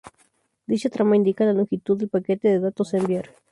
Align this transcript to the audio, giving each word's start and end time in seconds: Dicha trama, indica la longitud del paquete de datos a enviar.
Dicha 0.71 0.89
trama, 0.93 1.15
indica 1.19 1.45
la 1.49 1.53
longitud 1.59 1.95
del 1.99 2.09
paquete 2.15 2.47
de 2.49 2.59
datos 2.59 2.95
a 2.95 2.99
enviar. 3.01 3.29